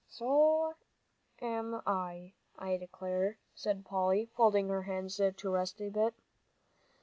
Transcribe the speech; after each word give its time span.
"So 0.09 0.73
am 1.43 1.79
I, 1.85 2.33
I 2.57 2.77
declare," 2.77 3.37
said 3.53 3.85
Polly, 3.85 4.31
folding 4.35 4.67
her 4.69 4.81
hands 4.81 5.21
to 5.37 5.49
rest 5.51 5.79
a 5.79 5.89
bit. 5.89 6.15